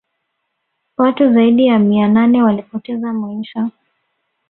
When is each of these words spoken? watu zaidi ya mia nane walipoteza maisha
watu 0.97 1.33
zaidi 1.33 1.65
ya 1.65 1.79
mia 1.79 2.07
nane 2.07 2.43
walipoteza 2.43 3.13
maisha 3.13 3.69